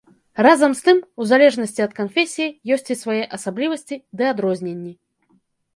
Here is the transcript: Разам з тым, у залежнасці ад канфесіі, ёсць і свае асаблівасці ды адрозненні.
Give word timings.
Разам 0.45 0.71
з 0.79 0.87
тым, 0.87 0.97
у 1.21 1.27
залежнасці 1.33 1.85
ад 1.87 1.93
канфесіі, 1.99 2.49
ёсць 2.77 2.91
і 2.97 3.01
свае 3.03 3.21
асаблівасці 3.39 3.95
ды 4.17 4.23
адрозненні. 4.35 4.93